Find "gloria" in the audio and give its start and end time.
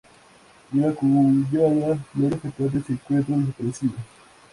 2.15-2.39